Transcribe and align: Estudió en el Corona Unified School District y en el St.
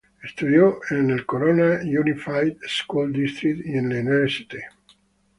Estudió 0.23 0.79
en 0.89 1.11
el 1.11 1.27
Corona 1.27 1.79
Unified 1.83 2.57
School 2.67 3.13
District 3.13 3.63
y 3.67 3.77
en 3.77 3.91
el 3.91 4.25
St. 4.25 4.57